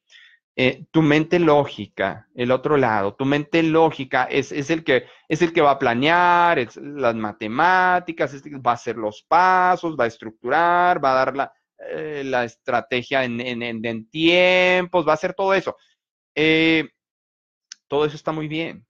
[0.56, 5.54] Eh, tu mente lógica, el otro lado, tu mente lógica es, el, que, es el
[5.54, 11.04] que va a planear, es las matemáticas, va a hacer los pasos, va a estructurar,
[11.04, 11.54] va a dar la,
[11.92, 15.76] eh, la estrategia en, en, tiempos, va a hacer todo eso.
[16.34, 16.90] Eh,
[17.88, 18.88] todo eso está muy bien,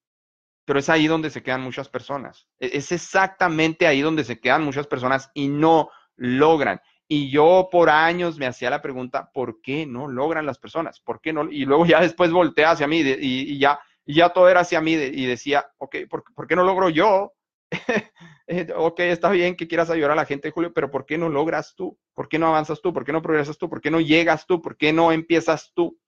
[0.68, 2.46] pero es ahí donde se quedan muchas personas.
[2.60, 6.82] E, es exactamente ahí donde se quedan muchas personas y no logran.
[7.08, 11.00] Y yo por años me hacía la pregunta, ¿por qué no logran las personas?
[11.00, 11.50] ¿Por qué no?
[11.50, 15.26] Y luego ya después volteé hacia mí y, ya, ya todo era hacia mí y
[15.26, 17.34] decía, ok, ¿por, qué no logro yo?
[18.50, 21.28] Eh, ok, está bien que quieras ayudar a la gente, Julio, pero ¿por qué no
[21.28, 22.00] logras tú?
[22.14, 22.94] ¿Por qué no avanzas tú?
[22.94, 23.70] ¿Por qué no progresas tú?
[23.70, 24.62] ¿Por qué no llegas tú?
[24.62, 26.00] ¿Por qué no empiezas tú?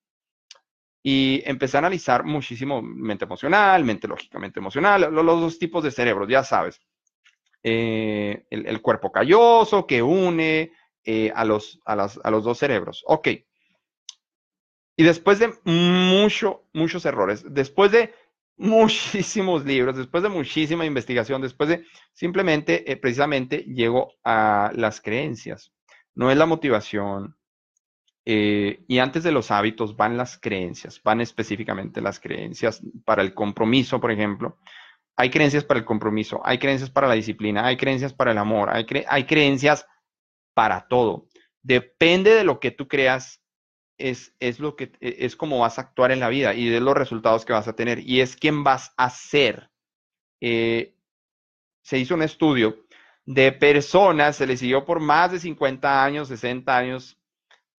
[1.01, 6.27] Y empecé a analizar muchísimo mente emocional, mente lógicamente emocional, los, dos tipos de cerebros,
[6.27, 6.81] ya sabes.
[7.63, 10.71] Eh, el, cuerpo calloso que une
[11.03, 13.03] eh, a, los, a, los dos cerebros.
[13.07, 13.29] Ok.
[14.97, 18.13] Y después de mucho, muchos errores, después de
[18.57, 25.71] muchísimos libros, después de muchísima investigación, después de simplemente, eh, precisamente, llego a las creencias.
[26.15, 27.38] No es la motivación.
[28.31, 33.99] Y antes de los hábitos van las creencias, van específicamente las creencias para el compromiso,
[33.99, 34.59] por ejemplo.
[35.15, 38.69] Hay creencias para el compromiso, hay creencias para la disciplina, hay creencias para el amor,
[38.69, 39.85] hay, hay creencias
[40.53, 41.27] para todo.
[41.61, 43.41] Depende de lo que tú creas,
[43.97, 46.79] es, es, lo que, e, es como vas a actuar en la vida y de
[46.79, 47.99] los resultados que vas a tener.
[47.99, 49.69] Y es quién vas a ser.
[50.39, 50.95] Eh,
[51.81, 52.85] se hizo un estudio
[53.25, 57.18] de personas, se les siguió por más de 50 años, 60 años,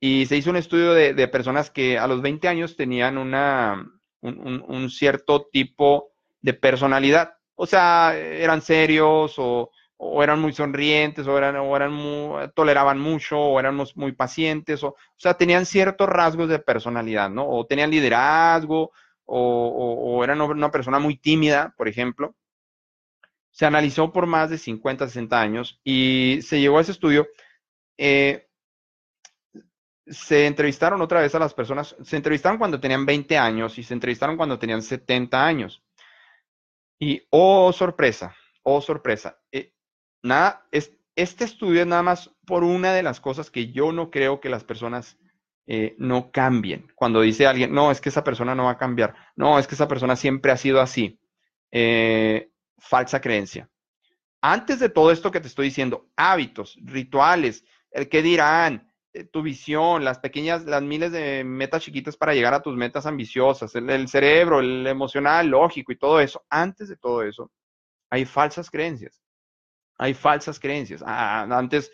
[0.00, 3.86] y se hizo un estudio de, personas que a los 20 años tenían una,
[4.22, 6.10] un cierto tipo
[6.40, 7.34] de personalidad.
[7.54, 9.70] O sea, eran serios o,
[10.22, 14.82] eran muy sonrientes o eran, o eran toleraban mucho o eran muy pacientes.
[14.82, 17.46] O, o sea, tenían ciertos rasgos de personalidad, ¿no?
[17.46, 18.92] O tenían liderazgo
[19.26, 22.34] o, eran una persona muy tímida, por ejemplo.
[23.50, 27.28] Se analizó por más de 50, 60 años y se llegó a ese estudio.
[27.98, 28.48] Eh,
[30.06, 33.94] se entrevistaron otra vez a las personas, se entrevistaron cuando tenían 20 años y se
[33.94, 35.82] entrevistaron cuando tenían 70 años.
[36.98, 39.38] Y, oh, sorpresa, oh, sorpresa.
[39.52, 39.72] Eh,
[40.22, 44.10] nada, es, este estudio es nada más por una de las cosas que yo no
[44.10, 45.18] creo que las personas
[45.66, 46.90] eh, no cambien.
[46.94, 49.14] Cuando dice alguien, no, es que esa persona no va a cambiar.
[49.36, 51.20] No, es que esa persona siempre ha sido así.
[51.70, 53.70] Eh, falsa creencia.
[54.40, 58.89] Antes de todo esto que te estoy diciendo, hábitos, rituales, el que dirán,
[59.32, 63.74] tu visión, las pequeñas, las miles de metas chiquitas para llegar a tus metas ambiciosas,
[63.74, 66.44] el, cerebro, el emocional, lógico y todo eso.
[66.48, 67.50] Antes de todo eso,
[68.10, 69.20] hay falsas creencias.
[69.98, 71.02] Hay falsas creencias.
[71.04, 71.90] Ah, antes,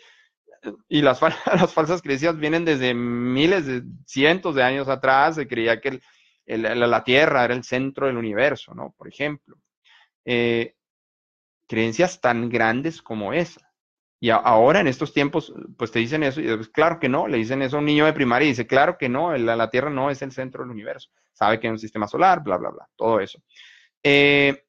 [0.87, 5.35] y las, las, falsas creencias vienen desde miles de cientos de años atrás.
[5.35, 5.99] Se creía que
[6.45, 8.93] la Tierra era el centro del universo, ¿no?
[8.97, 9.57] Por ejemplo.
[10.25, 10.75] Eh,
[11.67, 13.66] creencias tan grandes como esa.
[14.19, 17.61] Y ahora en estos tiempos, pues te dicen eso, y claro que no, le dicen
[17.61, 20.21] eso a un niño de primaria y dice, claro que no, la, Tierra no es
[20.23, 23.39] el centro del universo, sabe que hay un sistema solar, bla, bla, bla, todo eso.
[24.01, 24.63] Eh,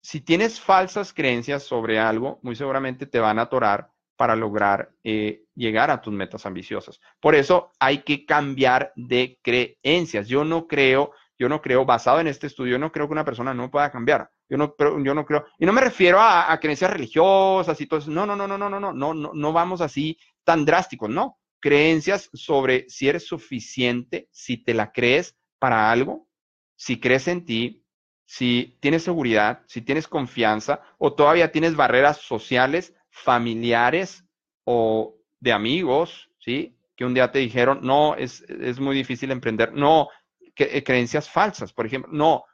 [0.00, 5.44] si tienes falsas creencias sobre algo, muy seguramente te van a atorar para lograr eh,
[5.54, 7.00] llegar a tus metas ambiciosas.
[7.20, 10.28] Por eso hay que cambiar de creencias.
[10.28, 13.24] Yo no creo, yo no creo, basado en este estudio, yo no creo que una
[13.24, 14.30] persona no pueda cambiar.
[14.48, 18.10] Yo no, yo no creo, y no me refiero a, creencias religiosas y todo eso.
[18.10, 21.38] No, no, no, no, no, no, no, no, no, no vamos así tan drásticos, no.
[21.60, 26.28] Creencias sobre si eres suficiente, si te la crees para algo,
[26.76, 27.84] si crees en ti,
[28.26, 34.24] si tienes seguridad, si tienes confianza o todavía tienes barreras sociales, familiares
[34.64, 36.76] o de amigos, ¿sí?
[36.96, 39.72] Que un día te dijeron, no, es, es muy difícil emprender.
[39.72, 40.08] No,
[40.54, 42.44] creencias falsas, por ejemplo, no,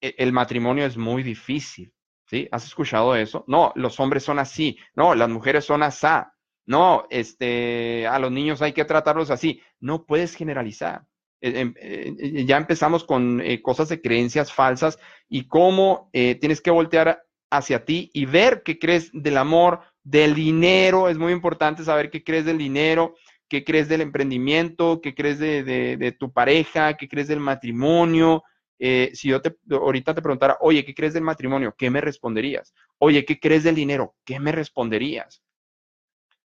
[0.00, 1.92] el matrimonio es muy difícil,
[2.26, 2.48] ¿sí?
[2.52, 3.44] ¿Has escuchado eso?
[3.46, 6.34] No, los hombres son así, no, las mujeres son asá,
[6.68, 11.06] no, este, a los niños hay que tratarlos así, no puedes generalizar.
[11.40, 14.98] Eh, em, eh, ya empezamos con eh, cosas de creencias falsas
[15.30, 21.08] y cómo tienes que voltear hacia ti y ver qué crees del amor, del dinero,
[21.08, 23.14] es muy importante saber qué crees del dinero,
[23.48, 28.42] qué crees del emprendimiento, qué crees de tu pareja, qué crees del matrimonio,
[28.78, 31.74] eh, si yo te, ahorita te preguntara, oye, ¿qué crees del matrimonio?
[31.76, 32.74] ¿Qué me responderías?
[32.98, 34.14] Oye, ¿qué crees del dinero?
[34.24, 35.42] ¿Qué me responderías?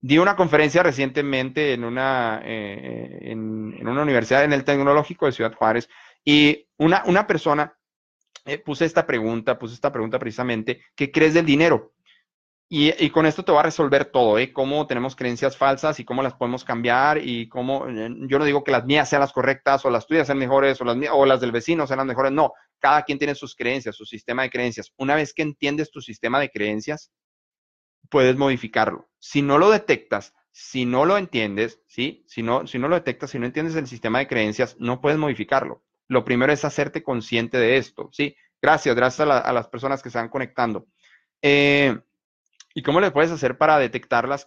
[0.00, 5.54] di una conferencia recientemente en una, eh, en, una universidad, en el Tecnológico de Ciudad
[5.54, 5.88] Juárez,
[6.24, 7.76] y una, una persona
[8.44, 11.92] eh, puse esta pregunta, puse esta pregunta precisamente, ¿qué crees del dinero?
[12.70, 14.52] Y, con esto te va a resolver todo, ¿eh?
[14.52, 18.62] Cómo tenemos creencias falsas y cómo las podemos cambiar y cómo, eh, yo no digo
[18.62, 21.40] que las mías sean las correctas o las tuyas sean mejores o las, o las
[21.40, 24.92] del vecino sean las mejores, no, cada quien tiene sus creencias, su sistema de creencias.
[24.98, 27.10] Una vez que entiendes tu sistema de creencias,
[28.10, 29.08] puedes modificarlo.
[29.18, 32.24] Si no lo detectas, si no lo entiendes, ¿sí?
[32.26, 35.18] Si no, si no lo detectas, si no entiendes el sistema de creencias, no puedes
[35.18, 35.84] modificarlo.
[36.06, 38.36] Lo primero es hacerte consciente de esto, ¿sí?
[38.60, 40.86] Gracias, gracias a, las personas que se van conectando.
[41.40, 41.96] Eh,
[42.74, 44.46] ¿Y cómo le puedes hacer para detectar las,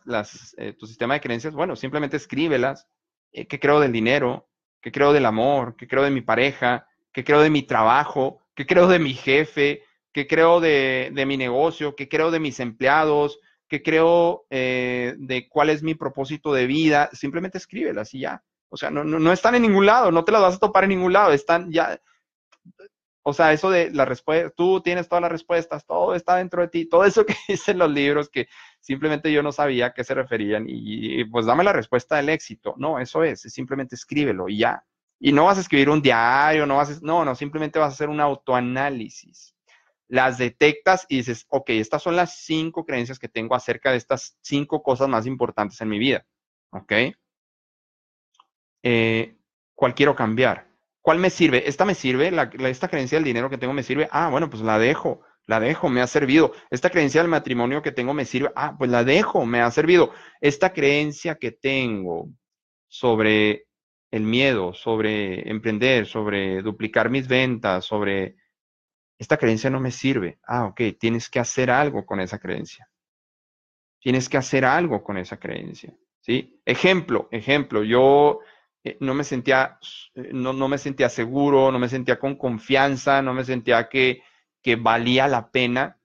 [0.57, 1.53] eh, tu sistema de creencias?
[1.53, 2.87] Bueno, simplemente escríbelas.
[3.31, 4.47] Eh, ¿Qué creo del dinero?
[4.81, 5.75] ¿Qué creo del amor?
[5.75, 6.87] ¿Qué creo de mi pareja?
[7.11, 8.41] ¿Qué creo de mi trabajo?
[8.55, 9.83] ¿Qué creo de mi jefe?
[10.13, 11.95] ¿Qué creo de, mi negocio?
[11.95, 13.39] ¿Qué creo de mis empleados?
[13.67, 17.09] ¿Qué creo eh, de cuál es mi propósito de vida?
[17.13, 18.43] Simplemente escríbelas y ya.
[18.69, 20.85] O sea, no, no, no están en ningún lado, no te las vas a topar
[20.85, 21.99] en ningún lado, están ya,
[23.23, 26.69] o sea, eso de la respuesta, tú tienes todas las respuestas, todo está dentro de
[26.69, 28.47] ti, todo eso que dicen los libros que
[28.79, 32.73] simplemente yo no sabía a qué se referían y, pues dame la respuesta del éxito.
[32.77, 34.83] No, eso es, simplemente escríbelo y ya.
[35.19, 37.93] Y no vas a escribir un diario, no vas a, no, no, simplemente vas a
[37.93, 39.55] hacer un autoanálisis.
[40.07, 44.37] Las detectas y dices, ok, estas son las cinco creencias que tengo acerca de estas
[44.41, 46.25] cinco cosas más importantes en mi vida.
[46.71, 46.91] ¿Ok?
[48.83, 49.37] Eh,
[49.75, 50.70] ¿Cuál quiero cambiar?
[51.01, 51.67] ¿Cuál me sirve?
[51.67, 52.31] ¿Esta me sirve?
[52.69, 54.07] ¿Esta creencia del dinero que tengo me sirve?
[54.11, 56.53] Ah, bueno, pues la dejo, la dejo, me ha servido.
[56.69, 58.51] ¿Esta creencia del matrimonio que tengo me sirve?
[58.55, 60.13] Ah, pues la dejo, me ha servido.
[60.39, 62.29] Esta creencia que tengo
[62.87, 63.65] sobre
[64.11, 68.35] el miedo, sobre emprender, sobre duplicar mis ventas, sobre...
[69.17, 70.39] Esta creencia no me sirve.
[70.45, 72.89] Ah, ok, tienes que hacer algo con esa creencia.
[73.99, 75.95] Tienes que hacer algo con esa creencia.
[76.19, 76.61] ¿Sí?
[76.65, 78.39] Ejemplo, ejemplo, yo
[78.83, 79.77] eh, no me sentía,
[80.15, 84.23] eh, no, no, me sentía seguro, no me sentía con confianza, no me sentía que,
[84.61, 85.97] que valía la pena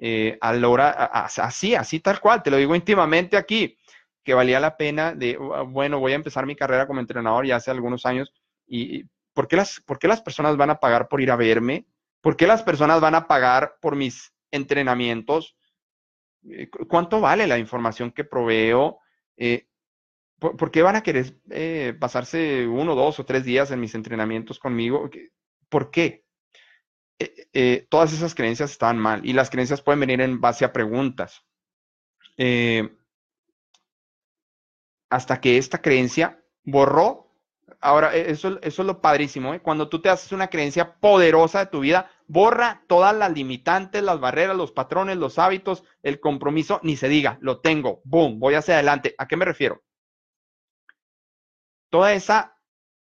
[0.00, 3.78] eh, hora, así, así tal cual, te lo digo íntimamente aquí,
[4.24, 7.70] que valía la pena de, bueno, voy a empezar mi carrera como entrenador ya hace
[7.70, 8.32] algunos años
[8.66, 11.86] y ¿por qué las, las personas van a pagar por ir a verme?
[12.20, 15.56] ¿Por qué las personas van a pagar por mis entrenamientos?
[16.88, 18.98] ¿Cuánto vale la información que proveo?
[20.38, 24.60] ¿Por, qué van a querer eh, pasarse uno, dos o tres días en mis entrenamientos
[24.60, 25.10] conmigo?
[25.68, 26.24] ¿Por qué?
[27.18, 30.72] Eh, eh, todas esas creencias están mal y las creencias pueden venir en base a
[30.72, 31.44] preguntas.
[35.10, 37.26] hasta que esta creencia borró.
[37.80, 39.58] Ahora, e, eso, eso es lo padrísimo.
[39.62, 44.20] Cuando tú te haces una creencia poderosa de tu vida, borra todas las limitantes, las
[44.20, 48.74] barreras, los patrones, los hábitos, el compromiso, ni se diga, lo tengo, boom, voy hacia
[48.74, 49.14] adelante.
[49.18, 49.82] ¿A qué me refiero?
[51.90, 52.56] Toda esa,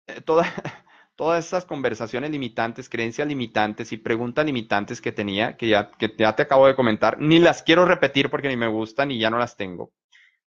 [0.07, 0.45] eh, toda,
[1.17, 6.35] todas esas conversaciones limitantes, creencias limitantes y preguntas limitantes que tenía, que ya, que ya
[6.37, 9.39] te acabo de comentar, ni las quiero repetir porque ni me gustan y ya no
[9.39, 9.93] las tengo,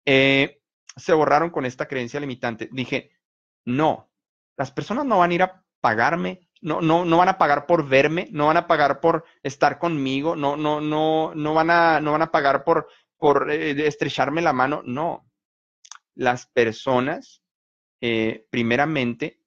[0.05, 0.61] eh,
[0.95, 2.69] se borraron con esta creencia limitante.
[2.71, 3.11] Dije,
[3.65, 4.11] no,
[4.57, 7.87] las personas no van a ir a pagarme, no, no, no van a pagar por
[7.87, 12.11] verme, no van a pagar por estar conmigo, no, no, no, no van a, no
[12.11, 15.25] van a pagar por, por eh, estrecharme la mano, no.
[16.15, 17.38] Las personas
[18.01, 19.39] eh, primeramente,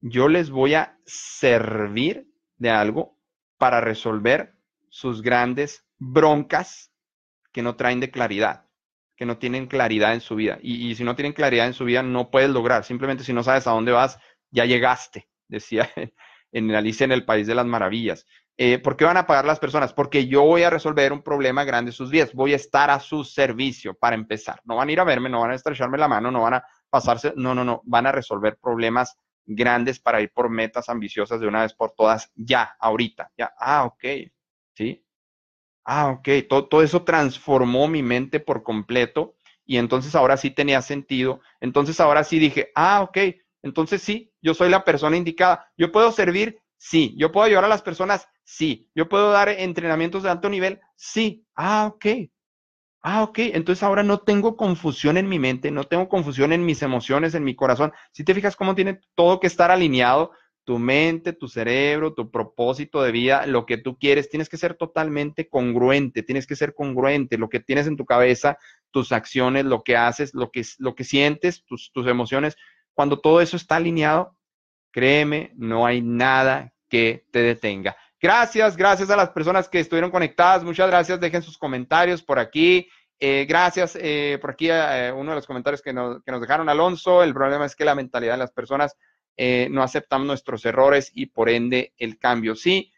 [0.00, 2.28] yo les voy a servir
[2.58, 3.18] de algo
[3.58, 4.54] para resolver
[4.90, 6.92] sus grandes broncas
[7.52, 8.66] que no traen de claridad,
[9.16, 10.58] que no tienen claridad en su vida.
[10.60, 12.84] Y, si no tienen claridad en su vida, no puedes lograr.
[12.84, 14.18] Simplemente si no sabes a dónde vas,
[14.50, 15.90] ya llegaste, decía
[16.52, 18.26] en Alicia en el País de las Maravillas.
[18.56, 19.92] Eh, ¿Por qué van a pagar las personas?
[19.92, 22.32] Porque yo voy a resolver un problema grande sus vidas.
[22.32, 24.60] Voy a estar a su servicio para empezar.
[24.64, 26.64] No van a ir a verme, no van a estrecharme la mano, no van a
[26.94, 31.48] pasarse, no, no, no, van a resolver problemas grandes para ir por metas ambiciosas de
[31.48, 34.04] una vez por todas, ya, ahorita, ya, ah, ok,
[34.76, 35.04] ¿sí?
[35.84, 39.34] Ah, ok, todo, todo eso transformó mi mente por completo
[39.66, 43.18] y entonces ahora sí tenía sentido, entonces ahora sí dije, ah, ok,
[43.64, 47.68] entonces sí, yo soy la persona indicada, yo puedo servir, sí, yo puedo ayudar a
[47.68, 52.06] las personas, sí, yo puedo dar entrenamientos de alto nivel, sí, ah, ok,
[53.06, 56.80] Ah, ok, entonces ahora no tengo confusión en mi mente, no tengo confusión en mis
[56.80, 57.92] emociones, en mi corazón.
[58.12, 60.30] Si te fijas cómo tiene todo que estar alineado,
[60.64, 64.74] tu mente, tu cerebro, tu propósito de vida, lo que tú quieres, tienes que ser
[64.74, 68.56] totalmente congruente, tienes que ser congruente, lo que tienes en tu cabeza,
[68.90, 72.56] tus acciones, lo que haces, lo que, lo que sientes, tus, tus emociones.
[72.94, 74.34] Cuando todo eso está alineado,
[74.92, 77.96] créeme, no hay nada que te detenga.
[78.24, 80.64] Gracias, gracias a las personas que estuvieron conectadas.
[80.64, 81.20] Muchas gracias.
[81.20, 82.88] Dejen sus comentarios por aquí.
[83.20, 86.70] eh, gracias eh, por aquí eh, uno de los comentarios que nos, que nos, dejaron,
[86.70, 87.22] Alonso.
[87.22, 88.96] El problema es que la mentalidad de las personas
[89.36, 92.56] no aceptan nuestros errores y por ende el cambio.
[92.56, 92.90] Sí,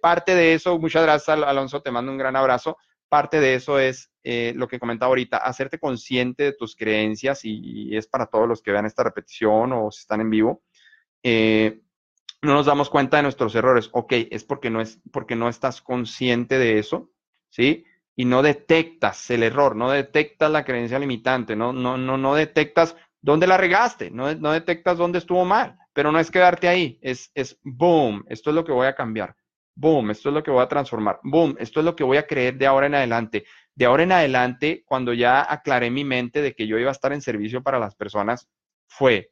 [0.00, 2.78] parte de eso, muchas gracias Alonso, te mando un gran abrazo.
[3.10, 8.06] Parte de eso es lo que comentaba ahorita, hacerte consciente de tus creencias y, es
[8.06, 10.62] para todos los que vean esta repetición o si están en vivo.
[12.42, 13.90] No nos damos cuenta de nuestros errores.
[13.92, 17.10] Ok, es porque no, es porque no estás consciente de eso,
[17.50, 17.84] ¿sí?
[18.20, 22.94] y no detectas el error, no detectas la creencia limitante, no, no, no, no detectas
[23.22, 27.30] dónde la regaste, no, no detectas dónde estuvo mal, pero no es quedarte ahí, es,
[27.34, 29.36] es boom, esto es lo que voy a cambiar,
[29.74, 32.26] boom, esto es lo que voy a transformar, boom, esto es lo que voy a
[32.26, 33.44] creer de ahora en adelante.
[33.74, 37.14] De ahora en adelante, cuando ya aclaré mi mente de que yo iba a estar
[37.14, 38.50] en servicio para las personas,
[38.86, 39.30] fue,